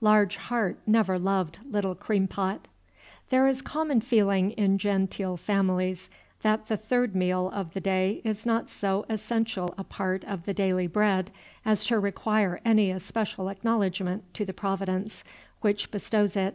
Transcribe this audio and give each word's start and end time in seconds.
Large 0.00 0.36
heart 0.36 0.78
never 0.86 1.18
loved 1.18 1.58
little 1.68 1.96
cream 1.96 2.28
pot. 2.28 2.68
There 3.30 3.48
is 3.48 3.58
a 3.58 3.64
common 3.64 4.00
feeling 4.00 4.52
in 4.52 4.78
genteel 4.78 5.36
families 5.36 6.08
that 6.42 6.68
the 6.68 6.76
third 6.76 7.16
meal 7.16 7.50
of 7.52 7.74
the 7.74 7.80
day 7.80 8.20
is 8.22 8.46
not 8.46 8.70
so 8.70 9.04
essential 9.08 9.74
a 9.76 9.82
part 9.82 10.22
of 10.26 10.44
the 10.44 10.54
daily 10.54 10.86
bread 10.86 11.32
as 11.64 11.84
to 11.86 11.98
require 11.98 12.60
any 12.64 12.92
especial 12.92 13.48
acknowledgment 13.48 14.32
to 14.34 14.44
the 14.44 14.52
Providence 14.54 15.24
which 15.60 15.90
bestows 15.90 16.36
it. 16.36 16.54